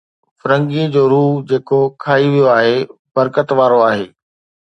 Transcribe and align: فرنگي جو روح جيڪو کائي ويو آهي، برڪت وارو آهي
فرنگي 0.39 0.83
جو 0.93 1.01
روح 1.13 1.29
جيڪو 1.49 1.79
کائي 2.03 2.25
ويو 2.33 2.47
آهي، 2.57 2.75
برڪت 3.15 3.47
وارو 3.57 3.79
آهي 3.89 4.05